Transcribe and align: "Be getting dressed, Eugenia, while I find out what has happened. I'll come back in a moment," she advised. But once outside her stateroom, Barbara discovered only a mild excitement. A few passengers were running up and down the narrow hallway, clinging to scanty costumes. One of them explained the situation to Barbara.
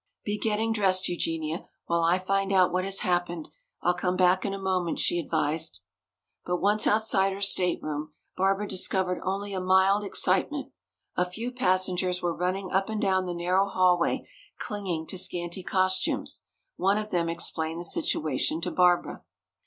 "Be 0.25 0.39
getting 0.39 0.73
dressed, 0.73 1.07
Eugenia, 1.07 1.67
while 1.85 2.01
I 2.01 2.17
find 2.17 2.51
out 2.51 2.71
what 2.71 2.85
has 2.85 3.01
happened. 3.01 3.49
I'll 3.83 3.93
come 3.93 4.17
back 4.17 4.43
in 4.43 4.51
a 4.51 4.57
moment," 4.57 4.97
she 4.97 5.19
advised. 5.19 5.79
But 6.43 6.57
once 6.59 6.87
outside 6.87 7.33
her 7.33 7.39
stateroom, 7.41 8.11
Barbara 8.35 8.67
discovered 8.67 9.21
only 9.23 9.53
a 9.53 9.59
mild 9.61 10.03
excitement. 10.03 10.71
A 11.15 11.29
few 11.29 11.51
passengers 11.51 12.19
were 12.19 12.33
running 12.35 12.71
up 12.71 12.89
and 12.89 12.99
down 12.99 13.27
the 13.27 13.35
narrow 13.35 13.67
hallway, 13.67 14.27
clinging 14.57 15.05
to 15.05 15.19
scanty 15.19 15.61
costumes. 15.61 16.45
One 16.77 16.97
of 16.97 17.11
them 17.11 17.29
explained 17.29 17.79
the 17.79 17.83
situation 17.85 18.59
to 18.61 18.71
Barbara. 18.71 19.21